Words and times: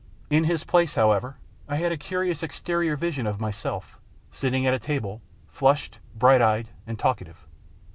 In 0.31 0.45
his 0.45 0.63
place, 0.63 0.95
how 0.95 1.11
ever, 1.11 1.37
I 1.69 1.75
had 1.75 1.91
a 1.91 1.95
curious 1.95 2.41
exterior 2.41 2.95
vision 2.95 3.27
of 3.27 3.39
myself 3.39 3.99
sitting 4.31 4.65
at 4.65 4.73
a 4.73 4.79
table, 4.79 5.21
flushed, 5.47 5.99
bright 6.15 6.41
eyed, 6.41 6.69
and 6.87 6.97
talkative. 6.97 7.45